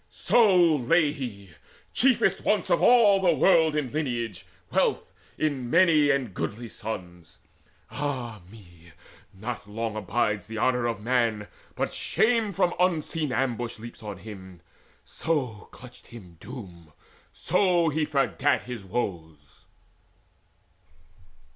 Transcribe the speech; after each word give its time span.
So 0.09 0.77
lay 0.77 1.11
he, 1.13 1.51
chiefest 1.93 2.43
once 2.43 2.71
of 2.71 2.81
all 2.81 3.21
the 3.21 3.35
world 3.35 3.75
In 3.75 3.91
lineage, 3.91 4.47
wealth, 4.71 5.13
in 5.37 5.69
many 5.69 6.09
and 6.09 6.33
goodly 6.33 6.69
sons. 6.69 7.37
Ah 7.91 8.41
me, 8.49 8.93
not 9.31 9.69
long 9.69 9.95
abides 9.95 10.47
the 10.47 10.57
honour 10.57 10.87
of 10.87 11.03
man, 11.03 11.47
But 11.75 11.93
shame 11.93 12.51
from 12.51 12.73
unseen 12.79 13.31
ambush 13.31 13.77
leaps 13.77 14.01
on 14.01 14.17
him 14.17 14.61
So 15.03 15.67
clutched 15.69 16.07
him 16.07 16.37
Doom, 16.39 16.93
so 17.31 17.89
he 17.89 18.03
forgat 18.03 18.63
his 18.63 18.83
woes. 18.83 19.65